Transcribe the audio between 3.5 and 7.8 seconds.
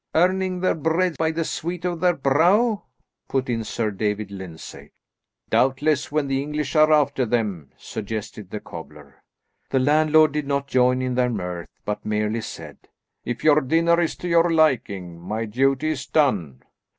in Sir David Lyndsay. "Doubtless, when the English are after them,"